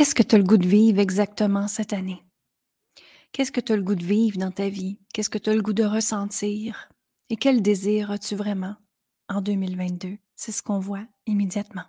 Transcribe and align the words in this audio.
Qu'est-ce 0.00 0.14
que 0.14 0.22
tu 0.22 0.34
as 0.34 0.38
le 0.38 0.44
goût 0.44 0.56
de 0.56 0.66
vivre 0.66 0.98
exactement 0.98 1.68
cette 1.68 1.92
année? 1.92 2.24
Qu'est-ce 3.32 3.52
que 3.52 3.60
tu 3.60 3.72
as 3.72 3.76
le 3.76 3.82
goût 3.82 3.94
de 3.94 4.02
vivre 4.02 4.38
dans 4.38 4.50
ta 4.50 4.70
vie? 4.70 4.98
Qu'est-ce 5.12 5.28
que 5.28 5.36
tu 5.36 5.50
as 5.50 5.54
le 5.54 5.60
goût 5.60 5.74
de 5.74 5.84
ressentir? 5.84 6.88
Et 7.28 7.36
quel 7.36 7.60
désir 7.60 8.10
as-tu 8.10 8.34
vraiment 8.34 8.76
en 9.28 9.42
2022? 9.42 10.16
C'est 10.36 10.52
ce 10.52 10.62
qu'on 10.62 10.78
voit 10.78 11.04
immédiatement. 11.26 11.84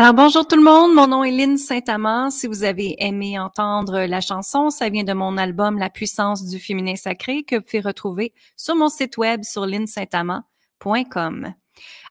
Alors 0.00 0.14
bonjour 0.14 0.46
tout 0.46 0.54
le 0.54 0.62
monde, 0.62 0.94
mon 0.94 1.08
nom 1.08 1.24
est 1.24 1.32
Lynne 1.32 1.56
Saint-Amand. 1.56 2.30
Si 2.30 2.46
vous 2.46 2.62
avez 2.62 2.94
aimé 3.00 3.36
entendre 3.36 4.02
la 4.02 4.20
chanson, 4.20 4.70
ça 4.70 4.90
vient 4.90 5.02
de 5.02 5.12
mon 5.12 5.36
album 5.36 5.76
La 5.76 5.90
puissance 5.90 6.46
du 6.46 6.60
féminin 6.60 6.94
sacré 6.94 7.42
que 7.42 7.56
vous 7.56 7.62
pouvez 7.62 7.80
retrouver 7.80 8.32
sur 8.56 8.76
mon 8.76 8.90
site 8.90 9.16
web 9.16 9.42
sur 9.42 9.66
linsaintamand.com. 9.66 11.52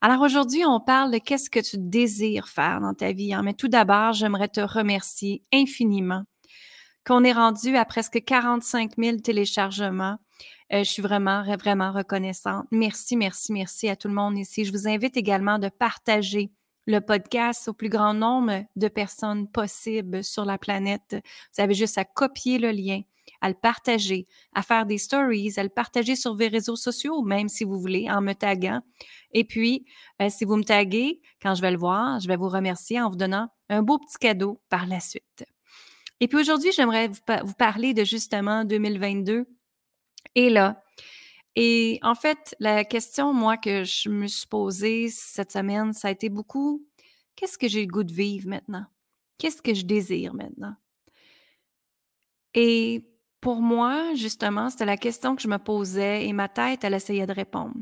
Alors 0.01 0.19
aujourd'hui, 0.19 0.65
on 0.65 0.81
parle 0.81 1.13
de 1.13 1.17
qu'est-ce 1.17 1.49
que 1.49 1.61
tu 1.61 1.77
désires 1.79 2.49
faire 2.49 2.81
dans 2.81 2.93
ta 2.93 3.13
vie. 3.13 3.33
Hein. 3.33 3.43
Mais 3.43 3.53
tout 3.53 3.69
d'abord, 3.69 4.11
j'aimerais 4.11 4.49
te 4.49 4.59
remercier 4.59 5.45
infiniment 5.53 6.23
qu'on 7.05 7.23
est 7.23 7.31
rendu 7.31 7.77
à 7.77 7.85
presque 7.85 8.21
45 8.21 8.97
000 8.97 9.19
téléchargements. 9.19 10.17
Euh, 10.73 10.79
je 10.79 10.91
suis 10.91 11.01
vraiment, 11.01 11.41
vraiment 11.55 11.93
reconnaissante. 11.93 12.65
Merci, 12.69 13.15
merci, 13.15 13.53
merci 13.53 13.87
à 13.87 13.95
tout 13.95 14.09
le 14.09 14.13
monde 14.13 14.37
ici. 14.37 14.65
Je 14.65 14.73
vous 14.73 14.89
invite 14.89 15.15
également 15.15 15.57
de 15.57 15.69
partager 15.69 16.51
le 16.87 17.01
podcast 17.01 17.67
au 17.67 17.73
plus 17.73 17.89
grand 17.89 18.13
nombre 18.13 18.63
de 18.77 18.87
personnes 18.87 19.47
possibles 19.49 20.23
sur 20.23 20.45
la 20.45 20.57
planète. 20.57 21.17
Vous 21.53 21.61
avez 21.61 21.73
juste 21.73 21.97
à 21.97 22.05
copier 22.05 22.57
le 22.57 22.71
lien, 22.71 23.01
à 23.41 23.49
le 23.49 23.55
partager, 23.55 24.25
à 24.53 24.63
faire 24.63 24.85
des 24.85 24.97
stories, 24.97 25.53
à 25.57 25.63
le 25.63 25.69
partager 25.69 26.15
sur 26.15 26.33
vos 26.33 26.49
réseaux 26.49 26.77
sociaux, 26.77 27.21
même 27.23 27.49
si 27.49 27.65
vous 27.65 27.79
voulez, 27.79 28.09
en 28.09 28.21
me 28.21 28.33
taguant. 28.33 28.81
Et 29.33 29.43
puis, 29.43 29.85
euh, 30.21 30.29
si 30.29 30.45
vous 30.45 30.55
me 30.55 30.63
taguez, 30.63 31.21
quand 31.41 31.55
je 31.55 31.61
vais 31.61 31.71
le 31.71 31.77
voir, 31.77 32.21
je 32.21 32.27
vais 32.27 32.37
vous 32.37 32.49
remercier 32.49 33.01
en 33.01 33.09
vous 33.09 33.17
donnant 33.17 33.49
un 33.67 33.83
beau 33.83 33.99
petit 33.99 34.17
cadeau 34.17 34.61
par 34.69 34.87
la 34.87 35.01
suite. 35.01 35.45
Et 36.21 36.27
puis 36.29 36.39
aujourd'hui, 36.39 36.71
j'aimerais 36.71 37.09
vous, 37.09 37.19
vous, 37.43 37.53
parler 37.53 37.93
de 37.93 38.05
justement 38.05 38.63
2022. 38.63 39.45
Et 40.35 40.49
là, 40.49 40.81
et 41.59 41.97
en 42.03 42.13
fait, 42.13 42.55
la 42.59 42.85
question, 42.85 43.33
moi, 43.33 43.57
que 43.57 43.83
je 43.83 44.09
me 44.09 44.27
suis 44.27 44.45
posée 44.45 45.09
cette 45.09 45.51
semaine, 45.51 45.91
ça 45.91 46.09
a 46.09 46.11
été 46.11 46.29
beaucoup, 46.29 46.85
qu'est-ce 47.35 47.57
que 47.57 47.67
j'ai 47.67 47.81
le 47.81 47.91
goût 47.91 48.03
de 48.03 48.13
vivre 48.13 48.47
maintenant? 48.47 48.85
Qu'est-ce 49.39 49.63
que 49.63 49.73
je 49.73 49.83
désire 49.83 50.35
maintenant? 50.35 50.75
Et 52.53 53.09
pour 53.41 53.63
moi, 53.63 54.13
justement, 54.13 54.69
c'était 54.69 54.85
la 54.85 54.97
question 54.97 55.35
que 55.35 55.41
je 55.41 55.47
me 55.47 55.57
posais 55.57 56.27
et 56.27 56.33
ma 56.33 56.47
tête, 56.47 56.83
elle 56.83 56.93
essayait 56.93 57.25
de 57.25 57.33
répondre. 57.33 57.73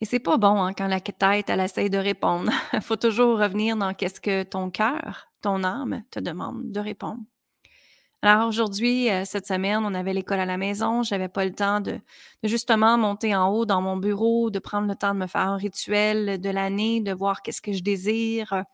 Et 0.00 0.04
c'est 0.04 0.18
pas 0.18 0.36
bon 0.36 0.60
hein, 0.60 0.72
quand 0.72 0.88
la 0.88 0.98
tête, 0.98 1.48
elle 1.48 1.60
essaye 1.60 1.90
de 1.90 1.98
répondre. 1.98 2.50
Il 2.72 2.80
faut 2.82 2.96
toujours 2.96 3.38
revenir 3.38 3.76
dans 3.76 3.94
qu'est-ce 3.94 4.20
que 4.20 4.42
ton 4.42 4.68
cœur, 4.68 5.28
ton 5.42 5.62
âme 5.62 6.02
te 6.10 6.18
demande 6.18 6.72
de 6.72 6.80
répondre. 6.80 7.22
Alors 8.22 8.48
aujourd'hui, 8.48 9.10
euh, 9.10 9.24
cette 9.24 9.46
semaine, 9.46 9.84
on 9.84 9.94
avait 9.94 10.14
l'école 10.14 10.40
à 10.40 10.46
la 10.46 10.56
maison. 10.56 11.02
J'avais 11.02 11.28
pas 11.28 11.44
le 11.44 11.52
temps 11.52 11.80
de, 11.80 12.00
justement 12.42 12.98
monter 12.98 13.36
en 13.36 13.48
haut 13.50 13.66
dans 13.66 13.82
mon 13.82 13.96
bureau, 13.96 14.50
de 14.50 14.58
prendre 14.58 14.88
le 14.88 14.96
temps 14.96 15.14
de 15.14 15.20
me 15.20 15.26
faire 15.26 15.42
un 15.42 15.56
rituel 15.56 16.40
de 16.40 16.50
l'année, 16.50 17.00
de 17.00 17.12
voir 17.12 17.42
qu'est-ce 17.42 17.62
que 17.62 17.72
je 17.72 17.82
désire. 17.82 18.64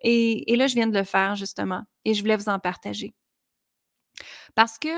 Et, 0.00 0.54
là, 0.56 0.66
je 0.68 0.74
viens 0.74 0.86
de 0.86 0.96
le 0.96 1.04
faire 1.04 1.34
justement. 1.34 1.82
Et 2.04 2.14
je 2.14 2.20
voulais 2.22 2.36
vous 2.36 2.48
en 2.48 2.58
partager. 2.58 3.14
Parce 4.54 4.78
que 4.78 4.88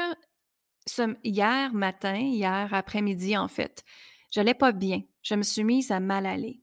hier 1.24 1.72
matin, 1.72 2.16
hier 2.16 2.72
après-midi, 2.72 3.36
en 3.36 3.48
fait, 3.48 3.84
je 4.32 4.40
n'allais 4.40 4.54
pas 4.54 4.72
bien. 4.72 5.02
Je 5.22 5.34
me 5.34 5.42
suis 5.42 5.64
mise 5.64 5.90
à 5.90 6.00
mal 6.00 6.26
aller. 6.26 6.59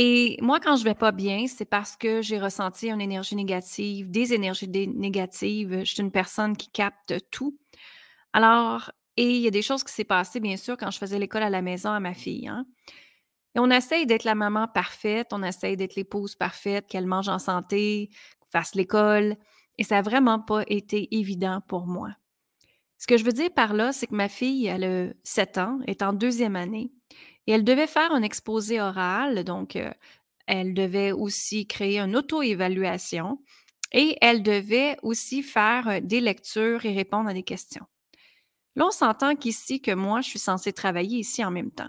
Et 0.00 0.38
moi, 0.42 0.60
quand 0.60 0.76
je 0.76 0.84
vais 0.84 0.94
pas 0.94 1.10
bien, 1.10 1.48
c'est 1.48 1.64
parce 1.64 1.96
que 1.96 2.22
j'ai 2.22 2.38
ressenti 2.38 2.88
une 2.88 3.00
énergie 3.00 3.34
négative, 3.34 4.08
des 4.08 4.32
énergies 4.32 4.68
négatives. 4.68 5.80
Je 5.80 5.92
suis 5.92 6.00
une 6.00 6.12
personne 6.12 6.56
qui 6.56 6.70
capte 6.70 7.16
tout. 7.32 7.58
Alors, 8.32 8.92
et 9.16 9.28
il 9.28 9.42
y 9.42 9.48
a 9.48 9.50
des 9.50 9.60
choses 9.60 9.82
qui 9.82 9.92
s'est 9.92 10.04
passées, 10.04 10.38
bien 10.38 10.56
sûr, 10.56 10.76
quand 10.76 10.92
je 10.92 10.98
faisais 10.98 11.18
l'école 11.18 11.42
à 11.42 11.50
la 11.50 11.62
maison 11.62 11.90
à 11.90 11.98
ma 11.98 12.14
fille. 12.14 12.46
Hein. 12.46 12.64
Et 13.56 13.58
on 13.58 13.68
essaye 13.70 14.06
d'être 14.06 14.22
la 14.22 14.36
maman 14.36 14.68
parfaite, 14.68 15.32
on 15.32 15.42
essaye 15.42 15.76
d'être 15.76 15.96
l'épouse 15.96 16.36
parfaite, 16.36 16.86
qu'elle 16.86 17.06
mange 17.06 17.28
en 17.28 17.40
santé, 17.40 18.10
fasse 18.52 18.76
l'école. 18.76 19.34
Et 19.78 19.82
ça 19.82 19.96
n'a 19.96 20.02
vraiment 20.02 20.38
pas 20.38 20.62
été 20.68 21.08
évident 21.18 21.60
pour 21.66 21.88
moi. 21.88 22.10
Ce 22.98 23.08
que 23.08 23.16
je 23.16 23.24
veux 23.24 23.32
dire 23.32 23.52
par 23.52 23.74
là, 23.74 23.92
c'est 23.92 24.06
que 24.06 24.14
ma 24.14 24.28
fille, 24.28 24.66
elle 24.66 24.84
a 24.84 25.12
7 25.24 25.58
ans, 25.58 25.80
est 25.88 26.02
en 26.02 26.12
deuxième 26.12 26.54
année. 26.54 26.92
Et 27.48 27.52
elle 27.52 27.64
devait 27.64 27.86
faire 27.86 28.12
un 28.12 28.20
exposé 28.20 28.78
oral, 28.78 29.42
donc 29.42 29.78
elle 30.46 30.74
devait 30.74 31.12
aussi 31.12 31.66
créer 31.66 31.98
une 31.98 32.14
auto-évaluation 32.14 33.42
et 33.90 34.18
elle 34.20 34.42
devait 34.42 34.98
aussi 35.02 35.42
faire 35.42 36.02
des 36.02 36.20
lectures 36.20 36.84
et 36.84 36.92
répondre 36.92 37.30
à 37.30 37.32
des 37.32 37.42
questions. 37.42 37.86
Là, 38.76 38.88
on 38.88 38.90
s'entend 38.90 39.34
qu'ici, 39.34 39.80
que 39.80 39.94
moi, 39.94 40.20
je 40.20 40.28
suis 40.28 40.38
censée 40.38 40.74
travailler 40.74 41.20
ici 41.20 41.42
en 41.42 41.50
même 41.50 41.70
temps. 41.70 41.88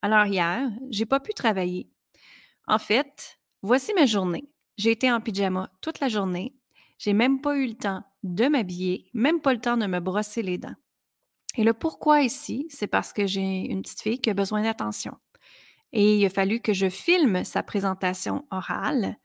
Alors 0.00 0.24
hier, 0.24 0.70
j'ai 0.88 1.04
pas 1.04 1.20
pu 1.20 1.34
travailler. 1.34 1.90
En 2.66 2.78
fait, 2.78 3.38
voici 3.60 3.92
ma 3.92 4.06
journée. 4.06 4.48
J'ai 4.78 4.92
été 4.92 5.12
en 5.12 5.20
pyjama 5.20 5.70
toute 5.82 6.00
la 6.00 6.08
journée. 6.08 6.54
J'ai 6.96 7.12
même 7.12 7.42
pas 7.42 7.58
eu 7.58 7.66
le 7.66 7.76
temps 7.76 8.04
de 8.22 8.46
m'habiller, 8.46 9.10
même 9.12 9.42
pas 9.42 9.52
le 9.52 9.60
temps 9.60 9.76
de 9.76 9.86
me 9.86 10.00
brosser 10.00 10.40
les 10.40 10.56
dents. 10.56 10.76
Et 11.56 11.64
le 11.64 11.72
pourquoi 11.72 12.22
ici, 12.22 12.66
c'est 12.70 12.86
parce 12.86 13.12
que 13.12 13.26
j'ai 13.26 13.70
une 13.70 13.82
petite 13.82 14.00
fille 14.00 14.20
qui 14.20 14.30
a 14.30 14.34
besoin 14.34 14.62
d'attention. 14.62 15.16
Et 15.92 16.18
il 16.18 16.26
a 16.26 16.30
fallu 16.30 16.60
que 16.60 16.72
je 16.72 16.88
filme 16.88 17.44
sa 17.44 17.62
présentation 17.62 18.46
orale. 18.50 19.16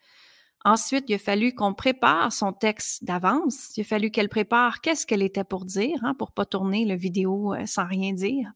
Ensuite, 0.65 1.05
il 1.09 1.15
a 1.15 1.19
fallu 1.19 1.53
qu'on 1.53 1.73
prépare 1.73 2.31
son 2.31 2.53
texte 2.53 3.03
d'avance. 3.03 3.75
Il 3.75 3.81
a 3.81 3.83
fallu 3.83 4.11
qu'elle 4.11 4.29
prépare 4.29 4.79
qu'est-ce 4.79 5.05
qu'elle 5.05 5.21
était 5.21 5.43
pour 5.43 5.65
dire, 5.65 5.99
hein, 6.03 6.13
pour 6.17 6.31
pas 6.31 6.45
tourner 6.45 6.85
la 6.85 6.95
vidéo 6.95 7.53
euh, 7.53 7.65
sans 7.65 7.85
rien 7.85 8.13
dire. 8.13 8.49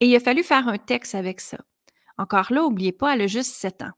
Et 0.00 0.06
il 0.06 0.16
a 0.16 0.20
fallu 0.20 0.42
faire 0.42 0.68
un 0.68 0.78
texte 0.78 1.14
avec 1.14 1.40
ça. 1.40 1.58
Encore 2.16 2.50
là, 2.50 2.62
n'oubliez 2.62 2.92
pas, 2.92 3.14
elle 3.14 3.22
a 3.22 3.26
juste 3.26 3.54
7 3.54 3.82
ans. 3.82 3.92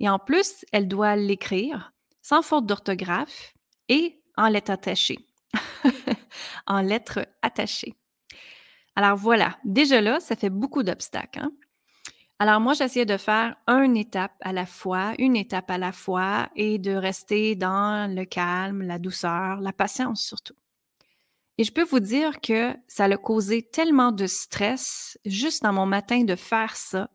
Et 0.00 0.08
en 0.08 0.18
plus, 0.18 0.64
elle 0.72 0.88
doit 0.88 1.14
l'écrire 1.14 1.92
sans 2.22 2.42
faute 2.42 2.66
d'orthographe 2.66 3.52
et 3.88 4.20
en 4.36 4.48
lettres 4.48 4.72
attachées. 4.72 5.28
en 6.66 6.80
lettres 6.80 7.26
attachées. 7.42 7.94
Alors 8.96 9.16
voilà, 9.16 9.58
déjà 9.64 10.00
là, 10.00 10.20
ça 10.20 10.36
fait 10.36 10.50
beaucoup 10.50 10.82
d'obstacles. 10.82 11.40
Hein. 11.40 11.52
Alors 12.38 12.60
moi, 12.60 12.74
j'essayais 12.74 13.06
de 13.06 13.16
faire 13.16 13.56
une 13.68 13.96
étape 13.96 14.34
à 14.40 14.52
la 14.52 14.66
fois, 14.66 15.14
une 15.18 15.36
étape 15.36 15.70
à 15.70 15.78
la 15.78 15.92
fois, 15.92 16.48
et 16.56 16.78
de 16.78 16.92
rester 16.92 17.54
dans 17.54 18.12
le 18.12 18.24
calme, 18.24 18.82
la 18.82 18.98
douceur, 18.98 19.60
la 19.60 19.72
patience 19.72 20.22
surtout. 20.22 20.56
Et 21.58 21.64
je 21.64 21.72
peux 21.72 21.84
vous 21.84 22.00
dire 22.00 22.40
que 22.40 22.74
ça 22.88 23.04
a 23.04 23.16
causé 23.16 23.62
tellement 23.62 24.10
de 24.10 24.26
stress 24.26 25.18
juste 25.24 25.62
dans 25.62 25.72
mon 25.72 25.86
matin 25.86 26.24
de 26.24 26.34
faire 26.34 26.74
ça. 26.74 27.10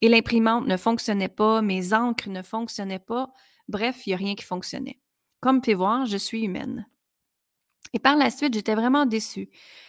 Et 0.00 0.08
l'imprimante 0.08 0.66
ne 0.66 0.76
fonctionnait 0.76 1.28
pas, 1.28 1.62
mes 1.62 1.94
encres 1.94 2.28
ne 2.28 2.42
fonctionnaient 2.42 2.98
pas. 2.98 3.32
Bref, 3.68 4.06
il 4.06 4.10
n'y 4.10 4.14
a 4.14 4.18
rien 4.18 4.34
qui 4.34 4.44
fonctionnait. 4.44 5.00
Comme 5.40 5.56
vous 5.56 5.62
pouvez 5.62 5.74
voir, 5.74 6.06
je 6.06 6.16
suis 6.16 6.44
humaine. 6.44 6.86
Et 7.92 7.98
par 7.98 8.16
la 8.16 8.30
suite, 8.30 8.54
j'étais 8.54 8.74
vraiment 8.74 9.06
déçue. 9.06 9.48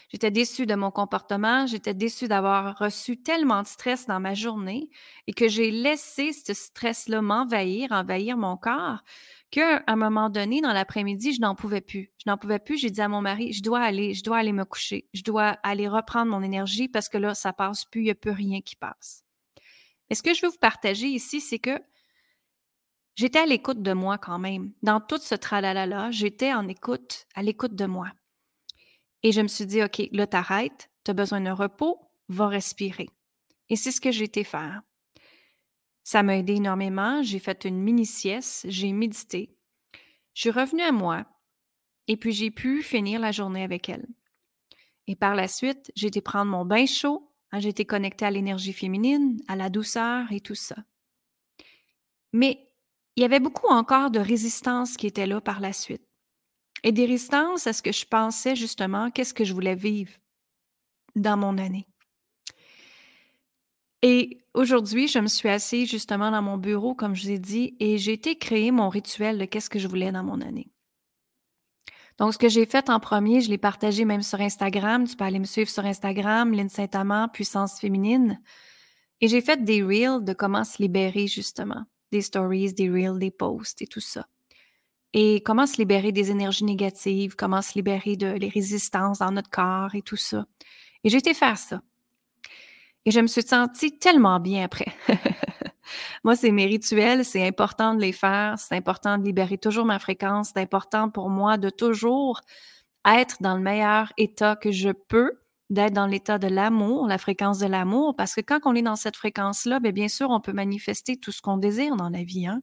J'étais 0.09 0.31
déçue 0.31 0.65
de 0.65 0.75
mon 0.75 0.89
comportement, 0.89 1.67
j'étais 1.67 1.93
déçue 1.93 2.29
d'avoir 2.29 2.77
reçu 2.77 3.17
tellement 3.17 3.61
de 3.61 3.67
stress 3.67 4.05
dans 4.05 4.21
ma 4.21 4.33
journée 4.33 4.89
et 5.27 5.33
que 5.33 5.49
j'ai 5.49 5.69
laissé 5.69 6.31
ce 6.31 6.53
stress-là 6.53 7.21
m'envahir, 7.21 7.91
envahir 7.91 8.37
mon 8.37 8.55
corps, 8.55 9.03
qu'à 9.51 9.83
un 9.85 9.95
moment 9.97 10.29
donné, 10.29 10.61
dans 10.61 10.71
l'après-midi, 10.71 11.33
je 11.33 11.41
n'en 11.41 11.55
pouvais 11.55 11.81
plus. 11.81 12.09
Je 12.23 12.29
n'en 12.29 12.37
pouvais 12.37 12.59
plus. 12.59 12.77
J'ai 12.77 12.89
dit 12.89 13.01
à 13.01 13.09
mon 13.09 13.19
mari, 13.19 13.51
je 13.51 13.61
dois 13.61 13.81
aller, 13.81 14.13
je 14.13 14.23
dois 14.23 14.37
aller 14.37 14.53
me 14.53 14.63
coucher. 14.63 15.09
Je 15.13 15.23
dois 15.23 15.57
aller 15.63 15.89
reprendre 15.89 16.31
mon 16.31 16.41
énergie 16.41 16.87
parce 16.87 17.09
que 17.09 17.17
là, 17.17 17.33
ça 17.33 17.51
passe 17.51 17.83
plus, 17.83 18.01
il 18.01 18.05
n'y 18.05 18.11
a 18.11 18.15
plus 18.15 18.31
rien 18.31 18.61
qui 18.61 18.77
passe. 18.77 19.25
Mais 20.09 20.15
ce 20.15 20.23
que 20.23 20.33
je 20.33 20.41
veux 20.41 20.51
vous 20.51 20.57
partager 20.57 21.07
ici, 21.07 21.41
c'est 21.41 21.59
que 21.59 21.81
j'étais 23.17 23.39
à 23.39 23.45
l'écoute 23.45 23.81
de 23.81 23.91
moi 23.91 24.17
quand 24.17 24.39
même. 24.39 24.71
Dans 24.83 25.01
tout 25.01 25.17
ce 25.17 25.35
tralala-là, 25.35 26.11
j'étais 26.11 26.53
en 26.53 26.67
écoute, 26.69 27.25
à 27.35 27.43
l'écoute 27.43 27.75
de 27.75 27.85
moi. 27.85 28.09
Et 29.23 29.33
je 29.33 29.41
me 29.41 29.47
suis 29.47 29.65
dit, 29.65 29.83
OK, 29.83 30.01
là, 30.13 30.27
t'arrêtes, 30.27 30.89
tu 31.03 31.11
as 31.11 31.13
besoin 31.13 31.41
d'un 31.41 31.53
repos, 31.53 31.99
va 32.29 32.47
respirer. 32.47 33.09
Et 33.69 33.75
c'est 33.75 33.91
ce 33.91 33.99
que 33.99 34.11
j'ai 34.11 34.25
été 34.25 34.43
faire. 34.45 34.81
Ça 36.03 36.23
m'a 36.23 36.37
aidé 36.37 36.53
énormément. 36.53 37.21
J'ai 37.21 37.39
fait 37.39 37.65
une 37.65 37.81
mini-sieste, 37.81 38.65
j'ai 38.69 38.93
médité. 38.93 39.57
Je 40.33 40.41
suis 40.41 40.51
revenue 40.51 40.83
à 40.83 40.91
moi 40.93 41.25
et 42.07 42.15
puis 42.15 42.31
j'ai 42.31 42.51
pu 42.51 42.81
finir 42.83 43.19
la 43.19 43.31
journée 43.31 43.63
avec 43.63 43.89
elle. 43.89 44.05
Et 45.07 45.15
par 45.15 45.35
la 45.35 45.47
suite, 45.47 45.91
j'ai 45.95 46.07
été 46.07 46.21
prendre 46.21 46.51
mon 46.51 46.63
bain 46.63 46.85
chaud, 46.85 47.33
hein, 47.51 47.59
j'ai 47.59 47.69
été 47.69 47.85
connectée 47.85 48.25
à 48.25 48.31
l'énergie 48.31 48.73
féminine, 48.73 49.41
à 49.47 49.55
la 49.55 49.69
douceur 49.69 50.31
et 50.31 50.39
tout 50.39 50.55
ça. 50.55 50.75
Mais 52.31 52.66
il 53.17 53.21
y 53.21 53.25
avait 53.25 53.39
beaucoup 53.39 53.67
encore 53.67 54.11
de 54.11 54.19
résistance 54.19 54.95
qui 54.95 55.07
était 55.07 55.25
là 55.25 55.41
par 55.41 55.59
la 55.59 55.73
suite. 55.73 56.03
Et 56.83 56.91
des 56.91 57.05
résistances 57.05 57.65
à 57.65 57.73
ce 57.73 57.81
que 57.81 57.91
je 57.91 58.05
pensais 58.05 58.55
justement, 58.55 59.09
qu'est-ce 59.09 59.33
que 59.33 59.43
je 59.43 59.53
voulais 59.53 59.75
vivre 59.75 60.11
dans 61.15 61.35
mon 61.35 61.57
année. 61.57 61.87
Et 64.03 64.37
aujourd'hui, 64.53 65.07
je 65.07 65.17
me 65.17 65.25
suis 65.25 65.49
assise 65.49 65.89
justement 65.89 66.29
dans 66.29 66.43
mon 66.43 66.57
bureau, 66.57 66.93
comme 66.93 67.15
je 67.15 67.23
vous 67.23 67.31
ai 67.31 67.39
dit, 67.39 67.75
et 67.79 67.97
j'ai 67.97 68.13
été 68.13 68.37
créer 68.37 68.69
mon 68.69 68.87
rituel 68.87 69.39
de 69.39 69.45
qu'est-ce 69.45 69.71
que 69.71 69.79
je 69.79 69.87
voulais 69.87 70.11
dans 70.11 70.23
mon 70.23 70.39
année. 70.39 70.69
Donc, 72.19 72.33
ce 72.33 72.37
que 72.37 72.49
j'ai 72.49 72.67
fait 72.67 72.89
en 72.91 72.99
premier, 72.99 73.41
je 73.41 73.49
l'ai 73.49 73.57
partagé 73.57 74.05
même 74.05 74.21
sur 74.21 74.39
Instagram. 74.39 75.07
Tu 75.07 75.15
peux 75.15 75.23
aller 75.23 75.39
me 75.39 75.45
suivre 75.45 75.69
sur 75.69 75.85
Instagram, 75.85 76.53
Lynn 76.53 76.69
Saint-Amand, 76.69 77.29
Puissance 77.29 77.79
féminine. 77.79 78.39
Et 79.21 79.27
j'ai 79.27 79.41
fait 79.41 79.63
des 79.63 79.81
reels 79.81 80.23
de 80.23 80.33
comment 80.33 80.63
se 80.63 80.81
libérer, 80.81 81.25
justement. 81.25 81.83
Des 82.11 82.21
stories, 82.21 82.73
des 82.73 82.89
reels, 82.89 83.19
des 83.19 83.31
posts 83.31 83.81
et 83.81 83.87
tout 83.87 83.99
ça. 83.99 84.27
Et 85.13 85.41
comment 85.41 85.65
se 85.65 85.77
libérer 85.77 86.11
des 86.11 86.31
énergies 86.31 86.65
négatives, 86.65 87.35
comment 87.35 87.61
se 87.61 87.73
libérer 87.75 88.17
de 88.17 88.27
les 88.27 88.49
résistances 88.49 89.19
dans 89.19 89.31
notre 89.31 89.49
corps 89.49 89.95
et 89.95 90.01
tout 90.01 90.17
ça. 90.17 90.45
Et 91.03 91.09
j'ai 91.09 91.17
été 91.17 91.33
faire 91.33 91.57
ça. 91.57 91.81
Et 93.05 93.11
je 93.11 93.19
me 93.19 93.27
suis 93.27 93.41
sentie 93.41 93.97
tellement 93.97 94.39
bien 94.39 94.65
après. 94.65 94.93
Moi, 96.23 96.35
c'est 96.35 96.51
mes 96.51 96.65
rituels, 96.65 97.23
c'est 97.23 97.47
important 97.47 97.95
de 97.95 98.01
les 98.01 98.11
faire, 98.11 98.59
c'est 98.59 98.75
important 98.75 99.17
de 99.17 99.23
libérer 99.23 99.57
toujours 99.57 99.85
ma 99.85 99.99
fréquence, 99.99 100.51
c'est 100.53 100.61
important 100.61 101.09
pour 101.09 101.29
moi 101.29 101.57
de 101.57 101.69
toujours 101.69 102.41
être 103.05 103.37
dans 103.41 103.55
le 103.55 103.61
meilleur 103.61 104.11
état 104.17 104.55
que 104.55 104.71
je 104.71 104.89
peux, 104.89 105.39
d'être 105.69 105.93
dans 105.93 106.07
l'état 106.07 106.37
de 106.39 106.47
l'amour, 106.47 107.07
la 107.07 107.17
fréquence 107.17 107.59
de 107.59 107.67
l'amour, 107.67 108.15
parce 108.15 108.33
que 108.33 108.41
quand 108.41 108.59
on 108.65 108.75
est 108.75 108.81
dans 108.81 108.95
cette 108.95 109.17
fréquence-là, 109.17 109.79
bien, 109.79 109.91
bien 109.91 110.07
sûr, 110.07 110.29
on 110.29 110.39
peut 110.39 110.53
manifester 110.53 111.17
tout 111.17 111.31
ce 111.31 111.41
qu'on 111.41 111.57
désire 111.57 111.95
dans 111.95 112.09
la 112.09 112.23
vie. 112.23 112.47
Hein? 112.47 112.61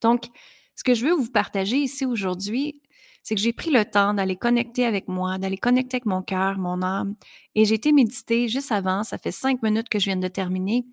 Donc, 0.00 0.26
ce 0.74 0.84
que 0.84 0.94
je 0.94 1.06
veux 1.06 1.14
vous 1.14 1.30
partager 1.30 1.76
ici 1.76 2.04
aujourd'hui, 2.04 2.82
c'est 3.22 3.34
que 3.34 3.40
j'ai 3.40 3.52
pris 3.52 3.70
le 3.70 3.84
temps 3.84 4.14
d'aller 4.14 4.36
connecter 4.36 4.84
avec 4.84 5.08
moi, 5.08 5.38
d'aller 5.38 5.56
connecter 5.56 5.96
avec 5.96 6.06
mon 6.06 6.22
cœur, 6.22 6.58
mon 6.58 6.82
âme, 6.82 7.16
et 7.54 7.64
j'ai 7.64 7.74
été 7.74 7.92
méditer 7.92 8.48
juste 8.48 8.72
avant, 8.72 9.02
ça 9.04 9.18
fait 9.18 9.32
cinq 9.32 9.62
minutes 9.62 9.88
que 9.88 9.98
je 9.98 10.06
viens 10.06 10.16
de 10.16 10.28
terminer, 10.28 10.84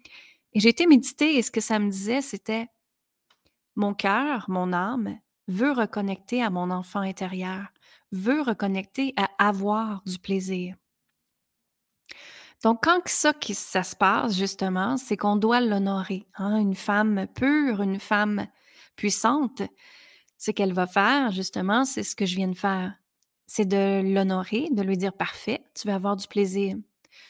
et 0.54 0.60
j'ai 0.60 0.70
été 0.70 0.88
méditer 0.88 1.38
et 1.38 1.42
ce 1.42 1.52
que 1.52 1.62
ça 1.62 1.80
me 1.80 1.90
disait, 1.90 2.22
c'était 2.22 2.68
mon 3.76 3.94
cœur, 3.94 4.46
mon 4.50 4.72
âme 4.74 5.18
veut 5.48 5.72
reconnecter 5.72 6.42
à 6.42 6.50
mon 6.50 6.72
enfant 6.72 7.02
intérieur, 7.02 7.68
veut 8.12 8.42
reconnecter 8.42 9.14
à 9.18 9.30
avoir 9.40 10.02
du 10.06 10.20
plaisir. 10.20 10.76
Donc, 12.64 12.80
quand 12.84 13.02
ça, 13.06 13.34
ça 13.52 13.84
se 13.84 13.96
passe, 13.96 14.36
justement, 14.36 14.96
c'est 14.96 15.18
qu'on 15.18 15.36
doit 15.36 15.60
l'honorer. 15.60 16.26
Hein. 16.36 16.58
Une 16.58 16.76
femme 16.76 17.28
pure, 17.36 17.82
une 17.82 18.00
femme 18.00 18.48
puissante, 18.96 19.62
ce 20.38 20.52
qu'elle 20.52 20.74
va 20.74 20.88
faire, 20.88 21.32
justement, 21.32 21.84
c'est 21.84 22.04
ce 22.04 22.16
que 22.16 22.26
je 22.26 22.36
viens 22.36 22.48
de 22.48 22.58
faire. 22.58 22.94
C'est 23.48 23.66
de 23.66 24.02
l'honorer, 24.02 24.70
de 24.72 24.82
lui 24.82 24.98
dire 24.98 25.14
parfait, 25.14 25.64
tu 25.76 25.88
vas 25.88 25.96
avoir 25.96 26.16
du 26.16 26.28
plaisir, 26.28 26.78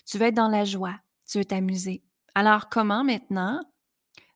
tu 0.06 0.20
vas 0.20 0.28
être 0.28 0.36
dans 0.36 0.48
la 0.48 0.66
joie, 0.66 0.96
tu 1.28 1.40
veux 1.40 1.46
t'amuser. 1.46 2.04
Alors, 2.36 2.70
comment 2.70 3.04
maintenant, 3.04 3.60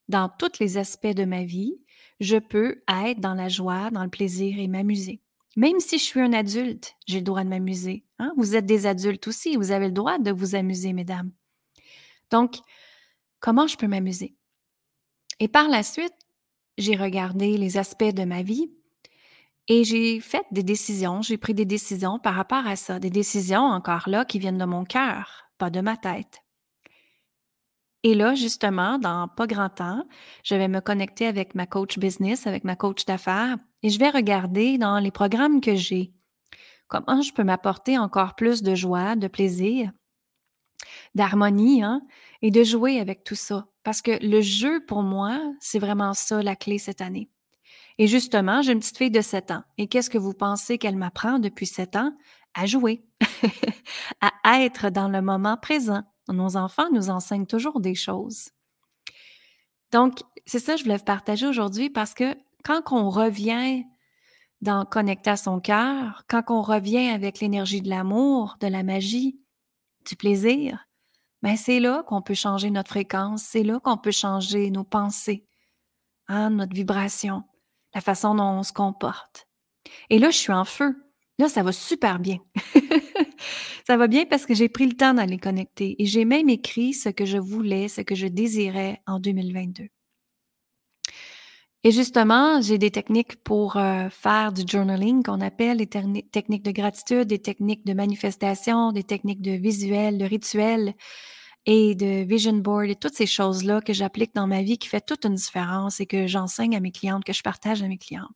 dans 0.09 0.29
tous 0.29 0.59
les 0.59 0.77
aspects 0.77 1.07
de 1.07 1.25
ma 1.25 1.43
vie, 1.43 1.79
je 2.19 2.37
peux 2.37 2.81
être 2.87 3.19
dans 3.19 3.35
la 3.35 3.49
joie, 3.49 3.91
dans 3.91 4.03
le 4.03 4.09
plaisir 4.09 4.57
et 4.57 4.67
m'amuser? 4.67 5.21
Même 5.57 5.79
si 5.79 5.97
je 5.97 6.03
suis 6.03 6.21
un 6.21 6.33
adulte, 6.33 6.95
j'ai 7.07 7.17
le 7.17 7.23
droit 7.23 7.43
de 7.43 7.49
m'amuser. 7.49 8.05
Hein? 8.19 8.31
Vous 8.37 8.55
êtes 8.55 8.67
des 8.67 8.85
adultes 8.85 9.27
aussi, 9.27 9.55
vous 9.55 9.71
avez 9.71 9.87
le 9.87 9.91
droit 9.91 10.19
de 10.19 10.31
vous 10.31 10.53
amuser, 10.53 10.93
mesdames. 10.93 11.31
Donc, 12.29 12.57
comment 13.39 13.65
je 13.65 13.75
peux 13.75 13.87
m'amuser? 13.87 14.37
Et 15.39 15.47
par 15.47 15.67
la 15.67 15.81
suite, 15.81 16.13
j'ai 16.77 16.95
regardé 16.95 17.57
les 17.57 17.79
aspects 17.79 18.03
de 18.03 18.23
ma 18.23 18.43
vie 18.43 18.71
et 19.67 19.83
j'ai 19.83 20.19
fait 20.19 20.45
des 20.51 20.61
décisions, 20.61 21.23
j'ai 21.23 21.37
pris 21.37 21.55
des 21.55 21.65
décisions 21.65 22.19
par 22.19 22.35
rapport 22.35 22.67
à 22.67 22.75
ça, 22.75 22.99
des 22.99 23.09
décisions 23.09 23.63
encore 23.63 24.07
là 24.07 24.25
qui 24.25 24.37
viennent 24.37 24.59
de 24.59 24.65
mon 24.65 24.85
cœur, 24.85 25.49
pas 25.57 25.71
de 25.71 25.81
ma 25.81 25.97
tête. 25.97 26.43
Et 28.03 28.13
là, 28.13 28.35
justement, 28.35 28.99
dans 28.99 29.27
pas 29.27 29.47
grand 29.47 29.69
temps, 29.69 30.07
je 30.43 30.53
vais 30.53 30.67
me 30.67 30.81
connecter 30.81 31.25
avec 31.25 31.55
ma 31.55 31.65
coach 31.65 31.97
business, 31.97 32.45
avec 32.45 32.63
ma 32.63 32.75
coach 32.75 33.05
d'affaires, 33.05 33.57
et 33.83 33.89
je 33.89 33.99
vais 33.99 34.09
regarder 34.09 34.77
dans 34.77 34.99
les 34.99 35.11
programmes 35.11 35.61
que 35.61 35.75
j'ai 35.75 36.11
comment 36.87 37.21
je 37.21 37.33
peux 37.33 37.43
m'apporter 37.43 37.97
encore 37.97 38.35
plus 38.35 38.63
de 38.63 38.75
joie, 38.75 39.15
de 39.15 39.27
plaisir, 39.27 39.91
d'harmonie, 41.15 41.83
hein, 41.83 42.01
et 42.41 42.51
de 42.51 42.63
jouer 42.63 42.99
avec 42.99 43.23
tout 43.23 43.35
ça? 43.35 43.67
Parce 43.83 44.01
que 44.01 44.23
le 44.25 44.41
jeu, 44.41 44.85
pour 44.85 45.03
moi, 45.03 45.39
c'est 45.59 45.79
vraiment 45.79 46.13
ça 46.13 46.41
la 46.41 46.55
clé 46.55 46.77
cette 46.77 47.01
année. 47.01 47.29
Et 47.97 48.07
justement, 48.07 48.61
j'ai 48.61 48.73
une 48.73 48.79
petite 48.79 48.97
fille 48.97 49.11
de 49.11 49.21
7 49.21 49.51
ans. 49.51 49.63
Et 49.77 49.87
qu'est-ce 49.87 50.09
que 50.09 50.17
vous 50.17 50.33
pensez 50.33 50.77
qu'elle 50.77 50.97
m'apprend 50.97 51.39
depuis 51.39 51.65
7 51.65 51.95
ans? 51.95 52.13
À 52.53 52.65
jouer, 52.65 53.05
à 54.43 54.61
être 54.61 54.89
dans 54.89 55.09
le 55.09 55.21
moment 55.21 55.57
présent, 55.57 56.03
nos 56.27 56.57
enfants 56.57 56.89
nous 56.91 57.09
enseignent 57.09 57.45
toujours 57.45 57.79
des 57.79 57.95
choses. 57.95 58.49
Donc, 59.91 60.19
c'est 60.45 60.59
ça 60.59 60.73
que 60.73 60.79
je 60.79 60.83
voulais 60.83 60.97
vous 60.97 61.03
partager 61.03 61.47
aujourd'hui 61.47 61.89
parce 61.89 62.13
que 62.13 62.35
quand 62.63 62.81
on 62.91 63.09
revient 63.09 63.83
dans 64.61 64.85
connecter 64.85 65.29
à 65.29 65.37
son 65.37 65.59
cœur, 65.59 66.23
quand 66.27 66.43
on 66.49 66.61
revient 66.61 67.09
avec 67.09 67.39
l'énergie 67.39 67.81
de 67.81 67.89
l'amour, 67.89 68.57
de 68.59 68.67
la 68.67 68.83
magie, 68.83 69.39
du 70.07 70.15
plaisir, 70.15 70.87
ben 71.41 71.55
c'est 71.55 71.79
là 71.79 72.03
qu'on 72.03 72.21
peut 72.21 72.33
changer 72.33 72.71
notre 72.71 72.89
fréquence, 72.89 73.43
c'est 73.43 73.63
là 73.63 73.79
qu'on 73.79 73.97
peut 73.97 74.11
changer 74.11 74.71
nos 74.71 74.83
pensées, 74.83 75.45
hein, 76.27 76.49
notre 76.49 76.73
vibration, 76.73 77.43
la 77.93 78.01
façon 78.01 78.35
dont 78.35 78.43
on 78.43 78.63
se 78.63 78.73
comporte. 78.73 79.47
Et 80.09 80.19
là, 80.19 80.29
je 80.29 80.37
suis 80.37 80.53
en 80.53 80.65
feu. 80.65 80.95
Là, 81.39 81.47
ça 81.49 81.61
va 81.61 81.71
super 81.71 82.19
bien. 82.19 82.39
ça 83.87 83.95
va 83.95 84.07
bien 84.07 84.25
parce 84.25 84.45
que 84.45 84.55
j'ai 84.55 84.69
pris 84.69 84.87
le 84.87 84.95
temps 84.95 85.13
d'aller 85.13 85.37
connecter 85.37 85.95
et 86.01 86.05
j'ai 86.05 86.25
même 86.25 86.49
écrit 86.49 86.93
ce 86.93 87.09
que 87.09 87.25
je 87.25 87.37
voulais, 87.37 87.87
ce 87.87 88.01
que 88.01 88.15
je 88.15 88.27
désirais 88.27 89.01
en 89.05 89.19
2022. 89.19 89.87
Et 91.87 91.91
justement, 91.91 92.61
j'ai 92.61 92.77
des 92.77 92.91
techniques 92.91 93.41
pour 93.45 93.77
euh, 93.77 94.09
faire 94.09 94.51
du 94.51 94.63
journaling 94.67 95.23
qu'on 95.23 95.39
appelle 95.39 95.77
des 95.77 95.87
techniques 95.87 96.63
de 96.63 96.71
gratitude, 96.71 97.29
des 97.29 97.39
techniques 97.39 97.85
de 97.85 97.93
manifestation, 97.93 98.91
des 98.91 99.03
techniques 99.03 99.41
de 99.41 99.51
visuel, 99.51 100.17
de 100.17 100.25
rituel 100.25 100.95
et 101.65 101.95
de 101.95 102.25
vision 102.25 102.57
board 102.57 102.89
et 102.89 102.95
toutes 102.97 103.13
ces 103.13 103.25
choses-là 103.25 103.79
que 103.79 103.93
j'applique 103.93 104.35
dans 104.35 104.47
ma 104.47 104.63
vie 104.63 104.77
qui 104.77 104.89
fait 104.89 104.99
toute 104.99 105.23
une 105.23 105.35
différence 105.35 106.01
et 106.01 106.05
que 106.05 106.27
j'enseigne 106.27 106.75
à 106.75 106.81
mes 106.81 106.91
clientes, 106.91 107.23
que 107.23 107.31
je 107.31 107.41
partage 107.41 107.81
à 107.81 107.87
mes 107.87 107.97
clientes. 107.97 108.35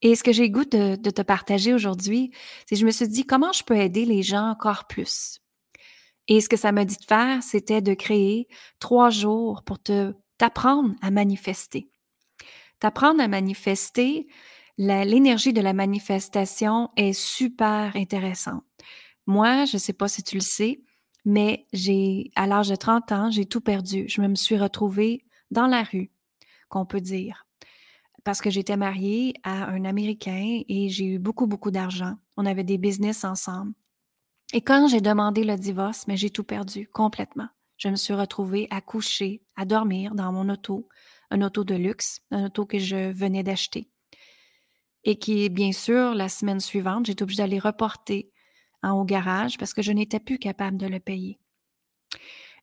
Et 0.00 0.14
ce 0.14 0.24
que 0.24 0.32
j'ai 0.32 0.48
goût 0.48 0.64
de, 0.64 0.96
te 0.96 1.20
partager 1.20 1.74
aujourd'hui, 1.74 2.30
c'est 2.64 2.76
que 2.76 2.80
je 2.80 2.86
me 2.86 2.92
suis 2.92 3.08
dit 3.08 3.26
comment 3.26 3.52
je 3.52 3.62
peux 3.62 3.76
aider 3.76 4.06
les 4.06 4.22
gens 4.22 4.48
encore 4.48 4.86
plus? 4.86 5.40
Et 6.28 6.40
ce 6.40 6.48
que 6.48 6.56
ça 6.56 6.72
m'a 6.72 6.86
dit 6.86 6.96
de 6.96 7.04
faire, 7.04 7.42
c'était 7.42 7.82
de 7.82 7.92
créer 7.92 8.48
trois 8.78 9.10
jours 9.10 9.64
pour 9.64 9.82
te 9.82 10.14
t'apprendre 10.38 10.94
à 11.02 11.10
manifester. 11.10 11.90
T'apprendre 12.80 13.22
à 13.22 13.28
manifester, 13.28 14.26
l'énergie 14.78 15.52
de 15.52 15.60
la 15.60 15.72
manifestation 15.72 16.90
est 16.96 17.12
super 17.12 17.94
intéressante. 17.96 18.64
Moi, 19.26 19.64
je 19.64 19.76
ne 19.76 19.80
sais 19.80 19.92
pas 19.92 20.08
si 20.08 20.22
tu 20.22 20.36
le 20.36 20.42
sais, 20.42 20.80
mais 21.24 21.66
j'ai, 21.72 22.30
à 22.36 22.46
l'âge 22.46 22.68
de 22.68 22.76
30 22.76 23.12
ans, 23.12 23.30
j'ai 23.30 23.46
tout 23.46 23.60
perdu. 23.60 24.06
Je 24.08 24.20
me 24.20 24.34
suis 24.34 24.56
retrouvée 24.56 25.24
dans 25.50 25.66
la 25.66 25.82
rue, 25.82 26.10
qu'on 26.68 26.86
peut 26.86 27.00
dire 27.00 27.48
parce 28.28 28.42
que 28.42 28.50
j'étais 28.50 28.76
mariée 28.76 29.32
à 29.42 29.68
un 29.70 29.86
Américain 29.86 30.60
et 30.68 30.90
j'ai 30.90 31.06
eu 31.06 31.18
beaucoup, 31.18 31.46
beaucoup 31.46 31.70
d'argent. 31.70 32.12
On 32.36 32.44
avait 32.44 32.62
des 32.62 32.76
business 32.76 33.24
ensemble. 33.24 33.72
Et 34.52 34.60
quand 34.60 34.86
j'ai 34.86 35.00
demandé 35.00 35.44
le 35.44 35.56
divorce, 35.56 36.06
mais 36.06 36.18
j'ai 36.18 36.28
tout 36.28 36.44
perdu 36.44 36.88
complètement. 36.88 37.48
Je 37.78 37.88
me 37.88 37.96
suis 37.96 38.12
retrouvée 38.12 38.66
à 38.70 38.82
coucher, 38.82 39.40
à 39.56 39.64
dormir 39.64 40.14
dans 40.14 40.30
mon 40.30 40.50
auto, 40.50 40.88
un 41.30 41.42
auto 41.42 41.64
de 41.64 41.74
luxe, 41.74 42.20
un 42.30 42.46
auto 42.46 42.66
que 42.66 42.78
je 42.78 43.12
venais 43.12 43.42
d'acheter. 43.42 43.88
Et 45.04 45.18
qui, 45.18 45.48
bien 45.48 45.72
sûr, 45.72 46.14
la 46.14 46.28
semaine 46.28 46.60
suivante, 46.60 47.06
j'étais 47.06 47.22
obligée 47.22 47.42
d'aller 47.42 47.58
reporter 47.58 48.30
en 48.82 48.92
haut 48.92 49.04
garage 49.04 49.58
parce 49.58 49.72
que 49.72 49.82
je 49.82 49.92
n'étais 49.92 50.20
plus 50.20 50.38
capable 50.38 50.76
de 50.76 50.86
le 50.86 51.00
payer. 51.00 51.38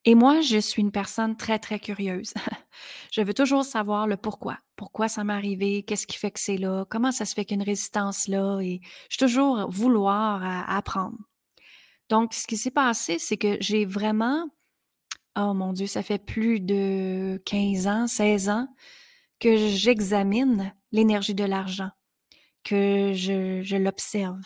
Et 0.08 0.14
moi, 0.14 0.42
je 0.42 0.60
suis 0.60 0.84
une 0.84 0.92
personne 0.92 1.36
très, 1.36 1.58
très 1.58 1.80
curieuse. 1.80 2.34
je 3.12 3.22
veux 3.22 3.34
toujours 3.34 3.66
savoir 3.66 4.06
le 4.06 4.18
pourquoi. 4.18 4.60
Pourquoi 4.76 5.08
ça 5.08 5.24
m'est 5.24 5.34
arrivé? 5.34 5.82
Qu'est-ce 5.82 6.06
qui 6.06 6.18
fait 6.18 6.30
que 6.30 6.40
c'est 6.40 6.58
là? 6.58 6.86
Comment 6.90 7.12
ça 7.12 7.26
se 7.26 7.34
fait 7.34 7.44
qu'il 7.44 7.58
y 7.58 7.60
a 7.60 7.64
une 7.64 7.68
résistance 7.68 8.28
là? 8.28 8.60
Et 8.62 8.82
je 9.10 9.18
toujours 9.18 9.68
vouloir 9.70 10.44
apprendre. 10.70 11.18
Donc, 12.10 12.36
ce 12.36 12.46
qui 12.46 12.56
s'est 12.56 12.72
passé, 12.72 13.18
c'est 13.18 13.38
que 13.38 13.58
j'ai 13.62 13.86
vraiment, 13.86 14.48
oh 15.36 15.54
mon 15.54 15.74
Dieu, 15.74 15.88
ça 15.88 16.04
fait 16.04 16.18
plus 16.18 16.60
de 16.60 17.42
15 17.46 17.88
ans, 17.88 18.08
16 18.08 18.50
ans 18.50 18.68
que 19.40 19.58
j'examine 19.58 20.74
l'énergie 20.92 21.36
de 21.36 21.44
l'argent, 21.44 21.90
que 22.64 23.14
je, 23.14 23.76
l'observe, 23.76 24.44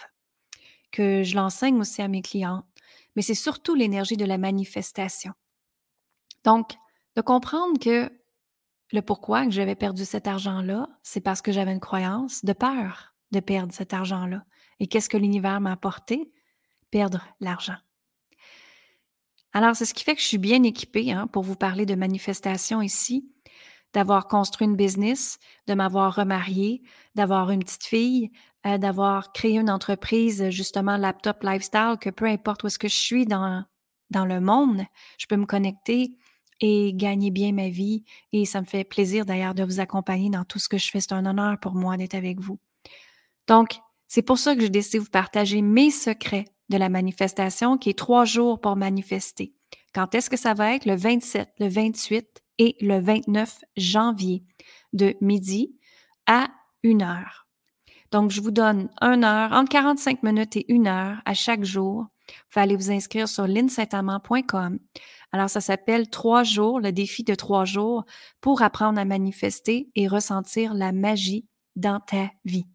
que 0.92 1.24
je 1.24 1.36
l'enseigne 1.36 1.80
aussi 1.80 2.02
à 2.02 2.08
mes 2.08 2.22
clients, 2.22 2.64
mais 3.16 3.22
c'est 3.22 3.36
surtout 3.36 3.76
l'énergie 3.76 4.18
de 4.18 4.26
la 4.26 4.38
manifestation. 4.38 5.34
Donc, 6.44 6.74
de 7.16 7.22
comprendre 7.22 7.80
que 7.80 8.12
le 8.92 9.02
pourquoi 9.02 9.46
que 9.46 9.52
j'avais 9.52 9.76
perdu 9.76 10.06
cet 10.06 10.28
argent-là, 10.28 10.90
c'est 11.04 11.22
parce 11.22 11.42
que 11.42 11.52
j'avais 11.52 11.74
une 11.74 11.80
croyance 11.80 12.44
de 12.44 12.54
peur 12.54 13.14
de 13.32 13.40
perdre 13.40 13.74
cet 13.74 13.94
argent-là. 13.94 14.44
Et 14.80 14.88
qu'est-ce 14.88 15.10
que 15.10 15.18
l'univers 15.18 15.62
m'a 15.62 15.72
apporté? 15.72 16.32
Perdre 16.92 17.28
l'argent. 17.40 17.78
Alors, 19.54 19.76
c'est 19.76 19.86
ce 19.86 19.94
qui 19.94 20.04
fait 20.04 20.16
que 20.16 20.22
je 20.22 20.28
suis 20.28 20.38
bien 20.38 20.64
équipée 20.64 21.12
hein, 21.12 21.28
pour 21.28 21.44
vous 21.44 21.56
parler 21.56 21.86
de 21.86 21.96
manifestation 21.96 22.82
ici, 22.82 23.32
d'avoir 23.94 24.28
construit 24.28 24.68
une 24.68 24.76
business, 24.76 25.40
de 25.68 25.74
m'avoir 25.74 26.16
remariée, 26.16 26.84
d'avoir 27.16 27.50
une 27.50 27.64
petite 27.64 27.84
fille, 27.84 28.32
euh, 28.66 28.78
d'avoir 28.78 29.32
créé 29.32 29.58
une 29.58 29.70
entreprise, 29.70 30.50
justement, 30.50 30.98
laptop 30.98 31.42
lifestyle, 31.44 31.96
que 32.00 32.10
peu 32.10 32.26
importe 32.26 32.64
où 32.64 32.68
est-ce 32.68 32.78
que 32.78 32.88
je 32.88 32.96
suis 32.96 33.26
dans, 33.26 33.64
dans 34.12 34.26
le 34.26 34.40
monde, 34.40 34.84
je 35.18 35.26
peux 35.26 35.38
me 35.38 35.46
connecter 35.46 36.18
et 36.62 36.94
gagner 36.94 37.32
bien 37.32 37.52
ma 37.54 37.70
vie. 37.70 38.04
Et 38.34 38.46
ça 38.46 38.62
me 38.62 38.66
fait 38.66 38.84
plaisir 38.84 39.26
d'ailleurs 39.26 39.56
de 39.56 39.64
vous 39.64 39.80
accompagner 39.80 40.30
dans 40.30 40.44
tout 40.44 40.60
ce 40.60 40.70
que 40.70 40.78
je 40.78 40.92
fais. 40.92 41.00
C'est 41.00 41.14
un 41.14 41.26
honneur 41.26 41.60
pour 41.60 41.74
moi 41.74 41.98
d'être 41.98 42.16
avec 42.16 42.40
vous. 42.40 42.60
Donc, 43.48 43.80
c'est 44.08 44.22
pour 44.22 44.38
ça 44.38 44.56
que 44.56 44.62
j'ai 44.62 44.70
décidé 44.70 45.00
de 45.00 45.04
vous 45.04 45.10
partager 45.10 45.62
mes 45.62 45.92
secrets 45.92 46.46
de 46.70 46.78
la 46.78 46.90
manifestation, 46.90 47.78
qui 47.78 47.90
est 47.90 47.98
trois 47.98 48.26
jours 48.26 48.60
pour 48.60 48.76
manifester. 48.76 49.54
Quand 49.94 50.14
est-ce 50.16 50.30
que 50.30 50.38
ça 50.38 50.54
va 50.54 50.76
être? 50.76 50.86
Le 50.86 50.96
27, 50.96 51.50
le 51.60 51.68
28 51.68 52.44
et 52.60 52.76
le 52.82 53.00
29 53.00 53.60
janvier, 53.78 54.44
de 54.94 55.16
midi 55.22 55.76
à 56.28 56.48
une 56.84 57.02
heure. 57.02 57.48
Donc, 58.12 58.32
je 58.32 58.42
vous 58.42 58.52
donne 58.52 58.90
une 59.02 59.24
heure, 59.24 59.52
entre 59.52 59.70
45 59.70 60.24
minutes 60.24 60.58
et 60.58 60.72
une 60.72 60.88
heure 60.88 61.22
à 61.26 61.34
chaque 61.34 61.64
jour. 61.64 62.08
Vous 62.54 62.60
aller 62.60 62.76
vous 62.76 62.92
inscrire 62.92 63.28
sur 63.28 63.48
linsaintamant.com. 63.48 64.80
Alors, 65.32 65.50
ça 65.50 65.62
s'appelle 65.62 66.10
trois 66.10 66.44
jours, 66.44 66.80
le 66.80 66.92
défi 66.92 67.24
de 67.24 67.36
trois 67.36 67.66
jours 67.66 68.06
pour 68.42 68.62
apprendre 68.62 69.00
à 69.00 69.06
manifester 69.06 69.90
et 69.96 70.08
ressentir 70.08 70.74
la 70.74 70.92
magie 70.92 71.46
dans 71.76 72.00
ta 72.00 72.32
vie. 72.46 72.66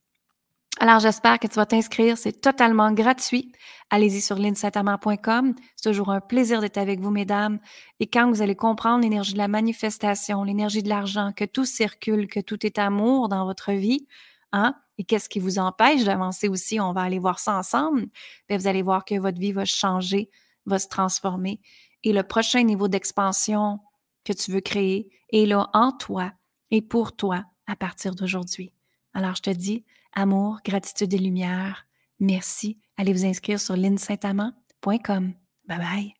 Alors, 0.80 0.98
j'espère 0.98 1.38
que 1.38 1.46
tu 1.46 1.54
vas 1.54 1.66
t'inscrire. 1.66 2.18
C'est 2.18 2.40
totalement 2.40 2.90
gratuit. 2.92 3.52
Allez-y 3.90 4.20
sur 4.20 4.36
linsaintamant.com. 4.36 5.54
C'est 5.76 5.88
toujours 5.88 6.10
un 6.10 6.20
plaisir 6.20 6.60
d'être 6.60 6.78
avec 6.78 6.98
vous, 6.98 7.10
mesdames. 7.10 7.60
Et 8.00 8.08
quand 8.08 8.28
vous 8.28 8.42
allez 8.42 8.56
comprendre 8.56 9.02
l'énergie 9.02 9.34
de 9.34 9.38
la 9.38 9.46
manifestation, 9.46 10.42
l'énergie 10.42 10.82
de 10.82 10.88
l'argent, 10.88 11.32
que 11.32 11.44
tout 11.44 11.64
circule, 11.64 12.26
que 12.26 12.40
tout 12.40 12.66
est 12.66 12.78
amour 12.78 13.28
dans 13.28 13.44
votre 13.44 13.72
vie, 13.72 14.08
hein, 14.52 14.74
et 14.98 15.04
qu'est-ce 15.04 15.28
qui 15.28 15.38
vous 15.38 15.58
empêche 15.60 16.04
d'avancer 16.04 16.48
aussi, 16.48 16.80
on 16.80 16.92
va 16.92 17.02
aller 17.02 17.18
voir 17.20 17.38
ça 17.38 17.56
ensemble, 17.56 18.06
bien, 18.48 18.58
vous 18.58 18.66
allez 18.66 18.82
voir 18.82 19.04
que 19.04 19.18
votre 19.18 19.38
vie 19.38 19.52
va 19.52 19.64
changer, 19.64 20.28
va 20.66 20.78
se 20.78 20.88
transformer. 20.88 21.60
Et 22.02 22.12
le 22.12 22.22
prochain 22.24 22.62
niveau 22.62 22.88
d'expansion 22.88 23.78
que 24.24 24.32
tu 24.32 24.50
veux 24.50 24.60
créer 24.60 25.08
est 25.32 25.46
là 25.46 25.68
en 25.72 25.92
toi 25.92 26.32
et 26.70 26.82
pour 26.82 27.14
toi 27.14 27.44
à 27.66 27.76
partir 27.76 28.14
d'aujourd'hui. 28.14 28.72
Alors, 29.14 29.36
je 29.36 29.42
te 29.42 29.50
dis, 29.50 29.84
amour, 30.14 30.58
gratitude 30.64 31.12
et 31.14 31.18
lumière, 31.18 31.86
merci. 32.20 32.78
Allez 32.96 33.12
vous 33.12 33.26
inscrire 33.26 33.60
sur 33.60 33.76
linsaintamant.com. 33.76 35.34
Bye 35.66 35.78
bye. 35.78 36.14